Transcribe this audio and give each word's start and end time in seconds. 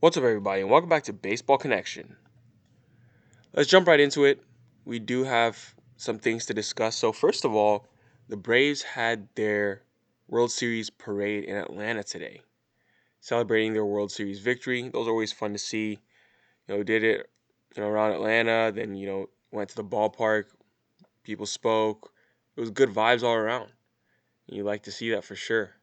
What's 0.00 0.16
up, 0.16 0.22
everybody, 0.22 0.60
and 0.60 0.70
welcome 0.70 0.88
back 0.88 1.02
to 1.04 1.12
Baseball 1.12 1.58
Connection. 1.58 2.14
Let's 3.52 3.68
jump 3.68 3.88
right 3.88 3.98
into 3.98 4.26
it. 4.26 4.40
We 4.84 5.00
do 5.00 5.24
have 5.24 5.74
some 5.96 6.20
things 6.20 6.46
to 6.46 6.54
discuss. 6.54 6.94
So, 6.94 7.10
first 7.10 7.44
of 7.44 7.52
all, 7.52 7.88
the 8.28 8.36
Braves 8.36 8.82
had 8.82 9.26
their 9.34 9.82
World 10.28 10.52
Series 10.52 10.88
parade 10.88 11.42
in 11.42 11.56
Atlanta 11.56 12.04
today, 12.04 12.42
celebrating 13.20 13.72
their 13.72 13.84
World 13.84 14.12
Series 14.12 14.38
victory. 14.38 14.88
Those 14.88 15.08
are 15.08 15.10
always 15.10 15.32
fun 15.32 15.52
to 15.52 15.58
see. 15.58 15.98
You 16.68 16.76
know, 16.76 16.82
did 16.84 17.02
it 17.02 17.28
you 17.74 17.82
know 17.82 17.88
around 17.88 18.12
Atlanta, 18.12 18.70
then 18.72 18.94
you 18.94 19.08
know 19.08 19.30
went 19.50 19.70
to 19.70 19.74
the 19.74 19.82
ballpark. 19.82 20.44
People 21.24 21.44
spoke. 21.44 22.12
It 22.56 22.60
was 22.60 22.70
good 22.70 22.90
vibes 22.90 23.24
all 23.24 23.34
around. 23.34 23.72
You 24.46 24.62
like 24.62 24.84
to 24.84 24.92
see 24.92 25.10
that 25.10 25.24
for 25.24 25.34
sure. 25.34 25.77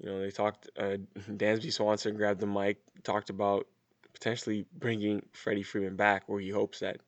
You 0.00 0.10
know, 0.10 0.20
they 0.20 0.30
talked. 0.30 0.68
Uh, 0.76 0.96
Dansby 1.30 1.72
Swanson 1.72 2.16
grabbed 2.16 2.40
the 2.40 2.46
mic, 2.46 2.78
talked 3.02 3.30
about 3.30 3.66
potentially 4.12 4.66
bringing 4.78 5.22
Freddie 5.32 5.62
Freeman 5.62 5.96
back, 5.96 6.28
where 6.28 6.40
he 6.40 6.50
hopes 6.50 6.80
that 6.80 6.98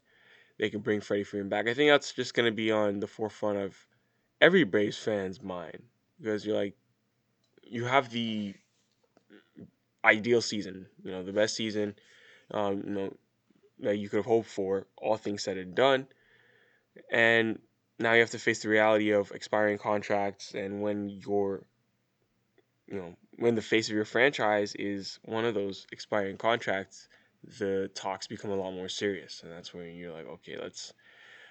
they 0.59 0.71
can 0.71 0.81
bring 0.81 1.01
Freddie 1.01 1.25
Freeman 1.25 1.49
back. 1.49 1.69
I 1.69 1.75
think 1.75 1.91
that's 1.91 2.13
just 2.13 2.35
going 2.35 2.47
to 2.47 2.55
be 2.55 2.71
on 2.71 3.01
the 3.01 3.07
forefront 3.07 3.59
of 3.59 3.77
every 4.41 4.65
Braves 4.65 4.99
fan's 4.99 5.43
mind 5.43 5.83
because 6.21 6.47
you're 6.47 6.57
like, 6.57 6.75
you 7.63 7.85
have 7.85 8.11
the 8.11 8.55
ideal 10.05 10.41
season, 10.41 10.87
you 11.03 11.11
know, 11.11 11.23
the 11.23 11.33
best 11.33 11.57
season, 11.57 11.95
um, 12.53 12.83
you 12.87 12.93
know, 12.93 13.17
that 13.81 13.99
you 13.99 14.09
could 14.09 14.19
have 14.19 14.27
hoped 14.27 14.49
for, 14.49 14.87
all 14.97 15.17
things 15.17 15.43
said 15.43 15.59
and 15.59 15.75
done, 15.75 16.07
and 17.11 17.59
now 17.99 18.13
you 18.13 18.21
have 18.21 18.31
to 18.31 18.39
face 18.39 18.63
the 18.63 18.69
reality 18.69 19.11
of 19.11 19.31
expiring 19.33 19.79
contracts 19.79 20.55
and 20.55 20.81
when 20.81 21.09
your 21.09 21.67
you 22.89 22.97
know, 22.97 23.17
when 23.39 23.55
the 23.55 23.63
face 23.63 23.89
of 23.89 23.95
your 23.95 24.05
franchise 24.05 24.75
is 24.77 25.19
one 25.25 25.45
of 25.45 25.55
those 25.55 25.87
expiring 25.93 26.37
contracts, 26.37 27.09
the 27.59 27.91
talks 27.95 28.27
become 28.27 28.51
a 28.51 28.57
lot 28.57 28.73
more 28.73 28.89
serious, 28.89 29.43
and 29.43 29.53
that's 29.53 29.75
when 29.75 29.95
you're 29.95 30.13
like, 30.13 30.27
okay, 30.27 30.57
let's 30.61 30.93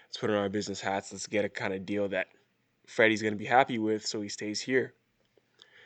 let's 0.08 0.18
put 0.18 0.30
on 0.30 0.36
our 0.36 0.50
business 0.50 0.82
hats. 0.82 1.12
Let's 1.12 1.28
get 1.28 1.46
a 1.46 1.50
kind 1.50 1.74
of 1.74 1.86
deal 1.86 2.08
that 2.10 2.28
Freddie's 2.88 3.22
going 3.22 3.34
to 3.34 3.40
be 3.40 3.46
happy 3.46 3.80
with, 3.80 4.06
so 4.06 4.22
he 4.22 4.30
stays 4.30 4.62
here. 4.62 4.94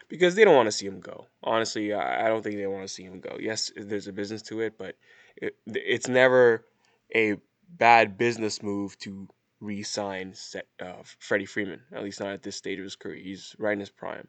Because 0.08 0.34
they 0.34 0.44
don't 0.44 0.56
want 0.56 0.66
to 0.66 0.72
see 0.72 0.88
him 0.88 1.00
go. 1.00 1.28
Honestly, 1.44 1.94
I 1.94 2.28
don't 2.28 2.42
think 2.42 2.56
they 2.56 2.66
want 2.66 2.82
to 2.82 2.94
see 2.94 3.04
him 3.04 3.20
go. 3.20 3.38
Yes, 3.40 3.72
there's 3.76 4.08
a 4.08 4.14
business 4.14 4.42
to 4.44 4.62
it, 4.62 4.76
but 4.76 4.96
it, 5.38 5.56
it's 5.68 6.08
never 6.08 6.66
a 7.14 7.36
bad 7.78 8.18
business 8.18 8.64
move 8.64 8.98
to 9.00 9.28
re-sign 9.60 10.34
uh, 10.82 10.94
Freddie 11.20 11.46
Freeman. 11.46 11.82
At 11.92 12.04
least 12.04 12.20
not 12.20 12.30
at 12.30 12.42
this 12.42 12.56
stage 12.56 12.80
of 12.80 12.86
his 12.86 12.96
career. 12.96 13.18
He's 13.18 13.56
right 13.60 13.74
in 13.74 13.80
his 13.80 13.92
prime. 13.92 14.28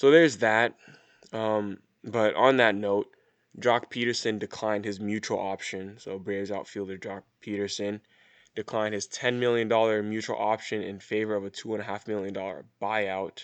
So 0.00 0.10
there's 0.10 0.38
that. 0.38 0.76
Um, 1.30 1.76
but 2.02 2.34
on 2.34 2.56
that 2.56 2.74
note, 2.74 3.08
Joc 3.58 3.92
Pederson 3.92 4.38
declined 4.38 4.86
his 4.86 4.98
mutual 4.98 5.38
option. 5.38 5.98
So 5.98 6.18
Braves 6.18 6.50
outfielder 6.50 6.96
Joc 6.96 7.24
Pederson 7.44 8.00
declined 8.54 8.94
his 8.94 9.06
$10 9.08 9.38
million 9.38 9.68
mutual 10.08 10.36
option 10.36 10.80
in 10.80 11.00
favor 11.00 11.34
of 11.34 11.44
a 11.44 11.50
$2.5 11.50 12.08
million 12.08 12.34
buyout. 12.80 13.42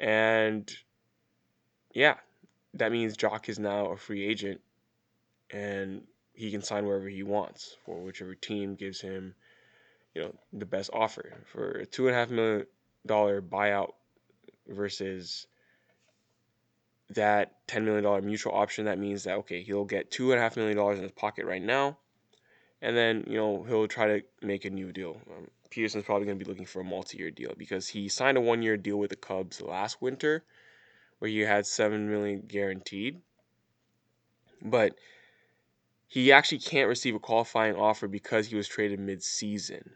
And 0.00 0.74
yeah, 1.92 2.14
that 2.72 2.90
means 2.90 3.14
Joc 3.14 3.50
is 3.50 3.58
now 3.58 3.88
a 3.88 3.98
free 3.98 4.26
agent 4.26 4.62
and 5.50 6.04
he 6.32 6.50
can 6.50 6.62
sign 6.62 6.86
wherever 6.86 7.06
he 7.06 7.22
wants 7.22 7.76
for 7.84 8.02
whichever 8.02 8.34
team 8.34 8.76
gives 8.76 9.02
him, 9.02 9.34
you 10.14 10.22
know, 10.22 10.34
the 10.54 10.64
best 10.64 10.88
offer. 10.94 11.34
For 11.52 11.72
a 11.72 11.86
$2.5 11.86 12.30
million 12.30 12.66
buyout 13.06 13.90
versus 14.68 15.46
that 17.10 17.66
$10 17.68 17.84
million 17.84 18.24
mutual 18.24 18.54
option, 18.54 18.84
that 18.84 18.98
means 18.98 19.24
that, 19.24 19.36
okay, 19.38 19.62
he'll 19.62 19.84
get 19.84 20.10
$2.5 20.10 20.56
million 20.56 20.78
in 20.96 21.02
his 21.02 21.12
pocket 21.12 21.46
right 21.46 21.62
now. 21.62 21.98
And 22.80 22.96
then, 22.96 23.24
you 23.26 23.36
know, 23.36 23.64
he'll 23.66 23.88
try 23.88 24.06
to 24.06 24.22
make 24.42 24.64
a 24.64 24.70
new 24.70 24.92
deal. 24.92 25.20
Um, 25.30 25.48
Pederson's 25.70 26.04
probably 26.04 26.26
going 26.26 26.38
to 26.38 26.44
be 26.44 26.48
looking 26.48 26.66
for 26.66 26.80
a 26.80 26.84
multi 26.84 27.18
year 27.18 27.30
deal 27.30 27.52
because 27.56 27.88
he 27.88 28.08
signed 28.08 28.38
a 28.38 28.40
one 28.40 28.62
year 28.62 28.76
deal 28.76 28.96
with 28.98 29.10
the 29.10 29.16
Cubs 29.16 29.60
last 29.60 30.00
winter 30.00 30.44
where 31.18 31.30
he 31.30 31.40
had 31.40 31.66
7 31.66 32.08
million 32.08 32.44
guaranteed. 32.46 33.20
But 34.62 34.94
he 36.06 36.32
actually 36.32 36.58
can't 36.58 36.88
receive 36.88 37.14
a 37.14 37.20
qualifying 37.20 37.74
offer 37.74 38.06
because 38.06 38.46
he 38.46 38.56
was 38.56 38.68
traded 38.68 39.00
mid 39.00 39.22
season. 39.22 39.90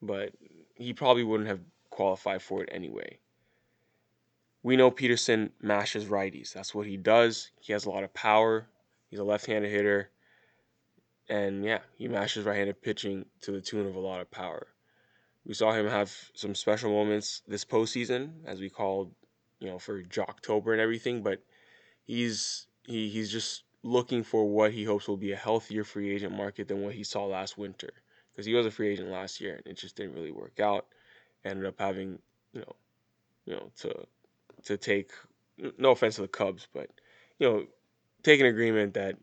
But 0.00 0.32
he 0.74 0.94
probably 0.94 1.24
wouldn't 1.24 1.48
have 1.48 1.60
qualified 1.90 2.42
for 2.42 2.62
it 2.62 2.70
anyway 2.72 3.18
we 4.62 4.76
know 4.76 4.90
Pederson 4.90 5.50
mashes 5.60 6.06
righties. 6.06 6.52
That's 6.52 6.74
what 6.74 6.86
he 6.86 6.96
does. 6.96 7.50
He 7.60 7.72
has 7.72 7.86
a 7.86 7.90
lot 7.90 8.04
of 8.04 8.12
power. 8.14 8.66
He's 9.08 9.20
a 9.20 9.24
left-handed 9.24 9.70
hitter. 9.70 10.10
And 11.28 11.64
yeah, 11.64 11.80
he 11.96 12.08
mashes 12.08 12.44
right-handed 12.44 12.82
pitching 12.82 13.26
to 13.42 13.52
the 13.52 13.60
tune 13.60 13.86
of 13.86 13.94
a 13.94 14.00
lot 14.00 14.20
of 14.20 14.30
power. 14.30 14.66
We 15.44 15.54
saw 15.54 15.72
him 15.72 15.86
have 15.86 16.12
some 16.34 16.54
special 16.54 16.90
moments 16.90 17.42
this 17.46 17.64
postseason, 17.64 18.32
as 18.46 18.60
we 18.60 18.68
called, 18.68 19.14
you 19.60 19.68
know, 19.68 19.78
for 19.78 20.02
October 20.18 20.72
and 20.72 20.80
everything. 20.80 21.22
But 21.22 21.42
he's 22.04 22.66
he 22.84 23.08
he's 23.08 23.30
just 23.30 23.64
looking 23.82 24.24
for 24.24 24.44
what 24.44 24.72
he 24.72 24.84
hopes 24.84 25.06
will 25.06 25.16
be 25.16 25.32
a 25.32 25.36
healthier 25.36 25.84
free 25.84 26.14
agent 26.14 26.36
market 26.36 26.68
than 26.68 26.82
what 26.82 26.94
he 26.94 27.04
saw 27.04 27.24
last 27.24 27.56
winter, 27.56 27.90
because 28.32 28.44
he 28.44 28.54
was 28.54 28.66
a 28.66 28.70
free 28.70 28.88
agent 28.88 29.10
last 29.10 29.40
year 29.40 29.54
and 29.56 29.66
it 29.66 29.76
just 29.78 29.96
didn't 29.96 30.14
really 30.14 30.32
work 30.32 30.58
out. 30.60 30.86
Ended 31.44 31.66
up 31.66 31.78
having, 31.78 32.18
you 32.52 32.60
know, 32.60 32.76
you 33.46 33.54
know, 33.54 33.70
to 33.78 34.06
to 34.68 34.76
take 34.76 35.10
no 35.76 35.90
offense 35.90 36.14
to 36.16 36.22
the 36.22 36.28
Cubs, 36.28 36.68
but 36.72 36.88
you 37.38 37.48
know, 37.48 37.64
take 38.22 38.40
an 38.40 38.46
agreement 38.46 38.94
that 38.94 39.16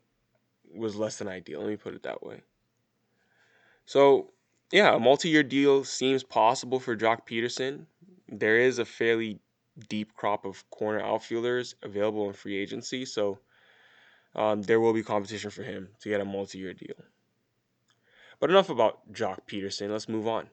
was 0.74 0.96
less 0.96 1.18
than 1.18 1.28
ideal. 1.28 1.62
Let 1.62 1.70
me 1.70 1.78
put 1.78 1.94
it 1.94 2.04
that 2.04 2.24
way. 2.24 2.42
So, 3.86 4.32
yeah, 4.72 4.96
a 4.96 5.00
multi-year 5.00 5.44
deal 5.44 5.84
seems 5.84 6.24
possible 6.24 6.80
for 6.80 6.96
Joc 6.96 7.28
Pederson. 7.28 7.86
There 8.28 8.60
is 8.60 8.80
a 8.80 8.86
fairly 8.86 9.40
deep 9.90 10.14
crop 10.16 10.46
of 10.46 10.70
corner 10.72 11.02
outfielders 11.02 11.76
available 11.84 12.28
in 12.28 12.34
free 12.34 12.58
agency, 12.58 13.06
so 13.06 13.40
um, 14.34 14.64
there 14.64 14.80
will 14.80 14.94
be 14.94 15.04
competition 15.04 15.52
for 15.52 15.64
him 15.64 15.90
to 16.02 16.10
get 16.10 16.22
a 16.22 16.26
multi-year 16.26 16.74
deal. 16.74 16.96
But 18.40 18.50
enough 18.50 18.70
about 18.70 19.14
Joc 19.14 19.40
Pederson. 19.48 19.92
Let's 19.92 20.10
move 20.10 20.28
on. 20.28 20.50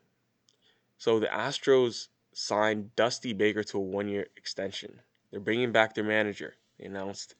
So 0.98 1.18
the 1.18 1.26
Astros 1.26 2.08
signed 2.32 2.94
Dusty 2.96 3.32
Baker 3.32 3.62
to 3.64 3.78
a 3.78 3.80
one 3.80 4.08
year 4.08 4.26
extension. 4.36 5.00
They're 5.30 5.40
bringing 5.40 5.72
back 5.72 5.94
their 5.94 6.04
manager. 6.04 6.54
They 6.78 6.86
announced 6.86 7.34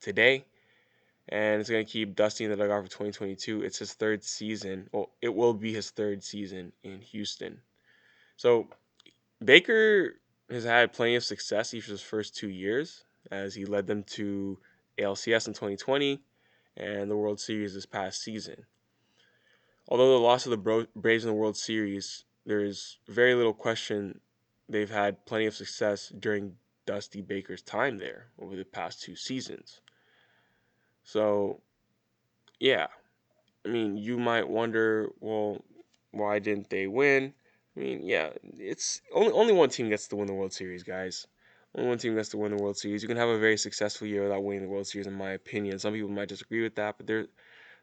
today, 0.00 0.44
and 1.28 1.60
it's 1.60 1.70
going 1.70 1.84
to 1.84 1.90
keep 1.90 2.14
Dusty 2.14 2.44
in 2.44 2.50
the 2.50 2.56
dugout 2.56 2.84
for 2.84 2.90
2022. 2.90 3.62
It's 3.62 3.78
his 3.78 3.94
third 3.94 4.22
season. 4.22 4.88
Well, 4.92 5.10
it 5.20 5.34
will 5.34 5.54
be 5.54 5.72
his 5.72 5.90
third 5.90 6.22
season 6.22 6.72
in 6.82 7.00
Houston. 7.00 7.60
So 8.36 8.68
Baker 9.44 10.20
has 10.50 10.64
had 10.64 10.92
plenty 10.92 11.16
of 11.16 11.24
success 11.24 11.74
each 11.74 11.84
of 11.84 11.90
his 11.90 12.02
first 12.02 12.36
two 12.36 12.48
years 12.48 13.04
as 13.30 13.54
he 13.54 13.64
led 13.64 13.86
them 13.86 14.02
to 14.02 14.58
ALCS 14.98 15.48
in 15.48 15.54
2020 15.54 16.20
and 16.76 17.10
the 17.10 17.16
World 17.16 17.40
Series 17.40 17.74
this 17.74 17.86
past 17.86 18.22
season. 18.22 18.66
Although 19.88 20.12
the 20.12 20.24
loss 20.24 20.46
of 20.46 20.50
the 20.50 20.86
Braves 20.96 21.24
in 21.24 21.28
the 21.28 21.34
World 21.34 21.56
Series, 21.56 22.24
there 22.46 22.60
is 22.60 22.98
very 23.08 23.34
little 23.34 23.52
question 23.52 24.20
they've 24.68 24.90
had 24.90 25.24
plenty 25.26 25.46
of 25.46 25.54
success 25.54 26.12
during 26.18 26.56
Dusty 26.86 27.20
Baker's 27.20 27.62
time 27.62 27.98
there 27.98 28.28
over 28.38 28.56
the 28.56 28.64
past 28.64 29.02
two 29.02 29.16
seasons. 29.16 29.80
So, 31.02 31.60
yeah. 32.60 32.86
I 33.64 33.68
mean, 33.68 33.96
you 33.96 34.18
might 34.18 34.48
wonder, 34.48 35.10
well, 35.20 35.62
why 36.10 36.38
didn't 36.38 36.70
they 36.70 36.86
win? 36.86 37.32
I 37.76 37.80
mean, 37.80 38.00
yeah, 38.04 38.30
it's 38.58 39.00
only 39.12 39.32
only 39.32 39.52
one 39.52 39.68
team 39.68 39.88
gets 39.88 40.06
to 40.08 40.16
win 40.16 40.26
the 40.26 40.34
World 40.34 40.52
Series, 40.52 40.82
guys. 40.82 41.26
Only 41.74 41.88
one 41.88 41.98
team 41.98 42.14
gets 42.14 42.28
to 42.30 42.38
win 42.38 42.56
the 42.56 42.62
World 42.62 42.76
Series. 42.76 43.02
You 43.02 43.08
can 43.08 43.16
have 43.16 43.28
a 43.28 43.38
very 43.38 43.56
successful 43.56 44.06
year 44.06 44.22
without 44.22 44.44
winning 44.44 44.62
the 44.62 44.68
World 44.68 44.86
Series, 44.86 45.08
in 45.08 45.14
my 45.14 45.30
opinion. 45.30 45.78
Some 45.78 45.92
people 45.92 46.08
might 46.08 46.28
disagree 46.28 46.62
with 46.62 46.76
that, 46.76 46.96
but 46.98 47.06
there, 47.08 47.26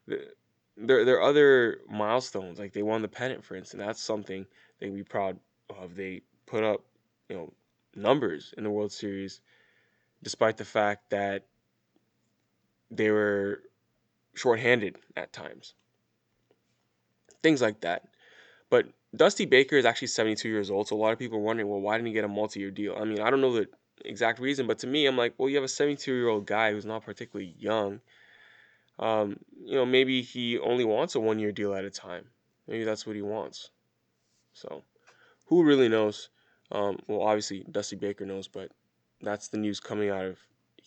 there, 0.07 1.03
there 1.03 1.17
are 1.17 1.29
other 1.29 1.79
milestones. 1.89 2.57
Like 2.57 2.71
they 2.71 2.83
won 2.83 3.01
the 3.01 3.09
pennant, 3.09 3.44
for 3.44 3.55
instance. 3.55 3.83
That's 3.85 4.01
something 4.01 4.45
they 4.79 4.88
can 4.88 4.95
be 4.95 5.03
proud 5.03 5.39
of. 5.69 5.95
They 5.95 6.21
put 6.51 6.63
up, 6.65 6.81
you 7.30 7.36
know, 7.38 7.53
numbers 7.95 8.53
in 8.57 8.65
the 8.65 8.69
World 8.69 8.92
Series, 8.92 9.39
despite 10.21 10.57
the 10.57 10.65
fact 10.65 11.09
that 11.09 11.45
they 12.92 13.09
were 13.09 13.62
shorthanded 14.36 14.98
at 15.15 15.31
times. 15.31 15.74
Things 17.42 17.62
like 17.62 17.80
that. 17.81 18.09
But 18.69 18.88
Dusty 19.15 19.45
Baker 19.45 19.77
is 19.77 19.86
actually 19.86 20.09
72 20.09 20.48
years 20.48 20.69
old, 20.69 20.89
so 20.89 20.95
a 20.95 20.98
lot 20.98 21.13
of 21.13 21.19
people 21.19 21.38
are 21.38 21.42
wondering, 21.42 21.69
well, 21.69 21.80
why 21.80 21.95
didn't 21.95 22.07
he 22.07 22.13
get 22.13 22.25
a 22.25 22.30
multi-year 22.30 22.71
deal? 22.71 22.95
I 23.00 23.06
mean, 23.06 23.21
I 23.21 23.30
don't 23.30 23.42
know 23.42 23.53
the 23.53 23.68
exact 24.03 24.39
reason, 24.39 24.68
but 24.68 24.80
to 24.80 24.88
me, 24.88 25.06
I'm 25.06 25.18
like, 25.18 25.33
well, 25.38 25.50
you 25.50 25.56
have 25.56 25.63
a 25.63 25.68
72-year-old 25.68 26.45
guy 26.45 26.71
who's 26.71 26.86
not 26.86 27.06
particularly 27.06 27.56
young. 27.57 28.01
Um, 29.00 29.39
you 29.63 29.75
know, 29.75 29.86
maybe 29.86 30.21
he 30.21 30.59
only 30.59 30.83
wants 30.83 31.15
a 31.15 31.19
one-year 31.19 31.53
deal 31.53 31.74
at 31.74 31.86
a 31.86 31.89
time. 31.89 32.25
Maybe 32.68 32.83
that's 32.83 33.07
what 33.07 33.15
he 33.15 33.21
wants. 33.21 33.71
So, 34.53 34.83
who 35.48 35.63
really 35.63 35.89
knows? 35.89 36.30
Um, 36.71 37.00
well, 37.07 37.21
obviously 37.21 37.65
Dusty 37.69 37.95
Baker 37.95 38.25
knows, 38.25 38.47
but 38.47 38.71
that's 39.21 39.50
the 39.50 39.57
news 39.57 39.79
coming 39.79 40.09
out 40.09 40.25
of 40.25 40.39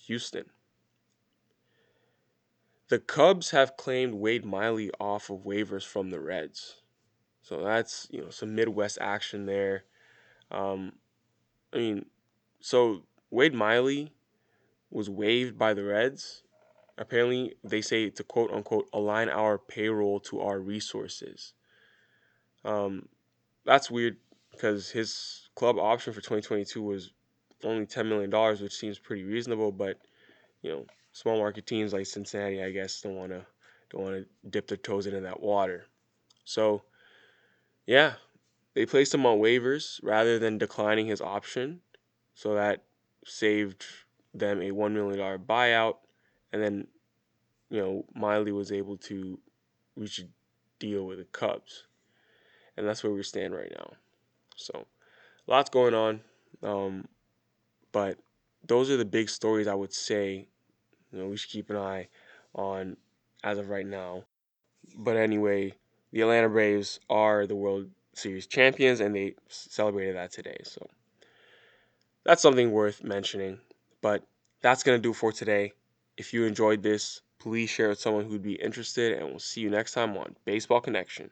Houston. 0.06 0.46
the 2.88 2.98
Cubs 2.98 3.50
have 3.50 3.76
claimed 3.76 4.14
Wade 4.14 4.44
Miley 4.44 4.90
off 5.00 5.30
of 5.30 5.40
waivers 5.44 5.86
from 5.86 6.10
the 6.10 6.20
Reds. 6.20 6.82
So 7.42 7.62
that's, 7.62 8.08
you 8.10 8.22
know, 8.22 8.30
some 8.30 8.54
Midwest 8.54 8.98
action 9.00 9.46
there. 9.46 9.84
Um, 10.50 10.92
I 11.72 11.78
mean, 11.78 12.06
so 12.60 13.04
Wade 13.30 13.54
Miley 13.54 14.12
was 14.90 15.10
waived 15.10 15.58
by 15.58 15.74
the 15.74 15.84
Reds. 15.84 16.42
Apparently, 16.98 17.54
they 17.64 17.82
say 17.82 18.10
to 18.10 18.24
quote 18.24 18.52
unquote 18.52 18.88
align 18.92 19.28
our 19.28 19.58
payroll 19.58 20.20
to 20.20 20.40
our 20.40 20.60
resources. 20.60 21.54
Um, 22.64 23.08
that's 23.64 23.90
weird 23.90 24.16
because 24.54 24.90
his 24.90 25.48
club 25.54 25.78
option 25.78 26.12
for 26.12 26.20
2022 26.20 26.82
was 26.82 27.10
only 27.62 27.86
$10 27.86 28.06
million, 28.08 28.30
which 28.62 28.76
seems 28.76 28.98
pretty 28.98 29.24
reasonable, 29.24 29.72
but 29.72 29.98
you 30.62 30.70
know, 30.70 30.86
small 31.12 31.38
market 31.38 31.66
teams 31.66 31.92
like 31.92 32.06
Cincinnati, 32.06 32.62
I 32.62 32.70
guess, 32.70 33.00
don't 33.00 33.16
want 33.16 33.32
to 33.32 33.44
don't 33.90 34.02
want 34.02 34.16
to 34.16 34.48
dip 34.48 34.66
their 34.66 34.76
toes 34.76 35.06
into 35.06 35.20
that 35.20 35.40
water. 35.40 35.84
So, 36.44 36.82
yeah, 37.86 38.14
they 38.74 38.86
placed 38.86 39.14
him 39.14 39.26
on 39.26 39.38
waivers 39.38 40.00
rather 40.02 40.38
than 40.38 40.58
declining 40.58 41.06
his 41.06 41.20
option, 41.20 41.80
so 42.34 42.54
that 42.54 42.82
saved 43.24 43.84
them 44.32 44.62
a 44.62 44.72
one 44.72 44.94
million 44.94 45.18
dollar 45.18 45.38
buyout, 45.38 45.96
and 46.52 46.62
then 46.62 46.86
you 47.70 47.80
know 47.80 48.04
Miley 48.14 48.52
was 48.52 48.72
able 48.72 48.96
to 48.98 49.38
reach 49.96 50.18
a 50.18 50.24
deal 50.78 51.06
with 51.06 51.18
the 51.18 51.24
Cubs, 51.24 51.84
and 52.76 52.86
that's 52.86 53.04
where 53.04 53.12
we 53.12 53.22
stand 53.22 53.54
right 53.54 53.72
now. 53.78 53.92
So, 54.56 54.86
lots 55.46 55.70
going 55.70 55.94
on, 55.94 56.20
um, 56.62 57.06
but 57.92 58.18
those 58.66 58.90
are 58.90 58.96
the 58.96 59.04
big 59.04 59.28
stories 59.28 59.66
I 59.66 59.74
would 59.74 59.92
say 59.92 60.48
you 61.14 61.20
know, 61.20 61.28
we 61.28 61.36
should 61.36 61.50
keep 61.50 61.70
an 61.70 61.76
eye 61.76 62.08
on 62.54 62.96
as 63.44 63.58
of 63.58 63.68
right 63.68 63.86
now. 63.86 64.24
But 64.96 65.16
anyway, 65.16 65.74
the 66.10 66.22
Atlanta 66.22 66.48
Braves 66.48 66.98
are 67.08 67.46
the 67.46 67.54
World 67.56 67.88
Series 68.14 68.46
champions, 68.46 69.00
and 69.00 69.14
they 69.14 69.34
celebrated 69.48 70.16
that 70.16 70.32
today. 70.32 70.58
So 70.64 70.86
that's 72.24 72.42
something 72.42 72.72
worth 72.72 73.02
mentioning. 73.04 73.60
But 74.00 74.24
that's 74.60 74.82
going 74.82 74.98
to 74.98 75.02
do 75.02 75.12
for 75.12 75.32
today. 75.32 75.72
If 76.16 76.34
you 76.34 76.44
enjoyed 76.44 76.82
this, 76.82 77.20
please 77.38 77.70
share 77.70 77.88
with 77.88 78.00
someone 78.00 78.24
who'd 78.24 78.42
be 78.42 78.54
interested, 78.54 79.18
and 79.18 79.28
we'll 79.28 79.38
see 79.38 79.60
you 79.60 79.70
next 79.70 79.92
time 79.92 80.16
on 80.16 80.36
Baseball 80.44 80.80
Connection. 80.80 81.30